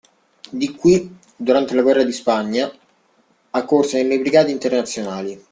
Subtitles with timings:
[0.49, 2.75] Di qui, durante la guerra di Spagna,
[3.51, 5.39] accorse nelle Brigate internazionali.